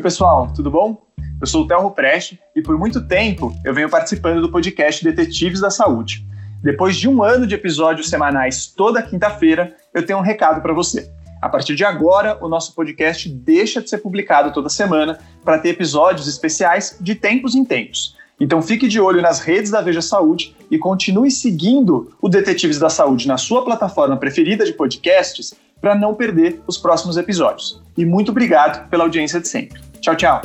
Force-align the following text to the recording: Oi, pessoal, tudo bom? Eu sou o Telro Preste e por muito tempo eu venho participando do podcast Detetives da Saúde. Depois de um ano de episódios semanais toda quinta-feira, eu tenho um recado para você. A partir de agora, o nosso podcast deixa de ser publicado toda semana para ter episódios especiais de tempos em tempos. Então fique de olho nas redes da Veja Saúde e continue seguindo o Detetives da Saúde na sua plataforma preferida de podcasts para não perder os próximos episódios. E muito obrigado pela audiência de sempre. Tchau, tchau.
Oi, 0.00 0.02
pessoal, 0.02 0.50
tudo 0.54 0.70
bom? 0.70 1.04
Eu 1.40 1.46
sou 1.46 1.64
o 1.64 1.66
Telro 1.66 1.90
Preste 1.90 2.40
e 2.56 2.62
por 2.62 2.78
muito 2.78 3.06
tempo 3.06 3.52
eu 3.62 3.74
venho 3.74 3.90
participando 3.90 4.40
do 4.40 4.50
podcast 4.50 5.04
Detetives 5.04 5.60
da 5.60 5.68
Saúde. 5.68 6.24
Depois 6.62 6.96
de 6.96 7.06
um 7.06 7.22
ano 7.22 7.46
de 7.46 7.54
episódios 7.54 8.08
semanais 8.08 8.66
toda 8.66 9.02
quinta-feira, 9.02 9.76
eu 9.92 10.06
tenho 10.06 10.18
um 10.18 10.22
recado 10.22 10.62
para 10.62 10.72
você. 10.72 11.12
A 11.42 11.50
partir 11.50 11.74
de 11.74 11.84
agora, 11.84 12.38
o 12.40 12.48
nosso 12.48 12.74
podcast 12.74 13.28
deixa 13.28 13.82
de 13.82 13.90
ser 13.90 13.98
publicado 13.98 14.52
toda 14.54 14.70
semana 14.70 15.18
para 15.44 15.58
ter 15.58 15.70
episódios 15.70 16.26
especiais 16.26 16.96
de 16.98 17.14
tempos 17.14 17.54
em 17.54 17.62
tempos. 17.62 18.16
Então 18.40 18.62
fique 18.62 18.88
de 18.88 18.98
olho 18.98 19.20
nas 19.20 19.38
redes 19.38 19.70
da 19.70 19.82
Veja 19.82 20.00
Saúde 20.00 20.56
e 20.70 20.78
continue 20.78 21.30
seguindo 21.30 22.10
o 22.20 22.28
Detetives 22.28 22.78
da 22.78 22.88
Saúde 22.88 23.28
na 23.28 23.36
sua 23.36 23.62
plataforma 23.62 24.16
preferida 24.16 24.64
de 24.64 24.72
podcasts 24.72 25.54
para 25.80 25.94
não 25.94 26.14
perder 26.14 26.62
os 26.66 26.78
próximos 26.78 27.18
episódios. 27.18 27.80
E 27.96 28.04
muito 28.04 28.30
obrigado 28.30 28.88
pela 28.88 29.04
audiência 29.04 29.40
de 29.40 29.48
sempre. 29.48 29.80
Tchau, 30.00 30.16
tchau. 30.16 30.40